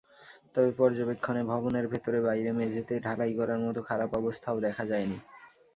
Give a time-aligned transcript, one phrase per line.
[0.55, 5.17] তবে পর্যবেক্ষণে ভবনের ভেতরে-বাইরে মেঝেতে ঢালাই করার মতো খারাপ অবস্থাও দেখা যায়নি।